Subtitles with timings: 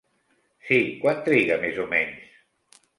[0.69, 2.85] Sí, quant triga més o menys?